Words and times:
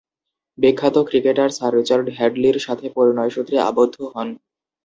বিখ্যাত 0.57 0.95
cricketer 1.09 1.49
sir 1.49 1.71
Richard 1.79 2.07
হ্যাডলি’র 2.17 2.57
সাথে 2.59 2.85
পরিণয়সূত্রে 2.95 3.55
আবদ্ধ 3.69 3.95
হন। 4.13 4.27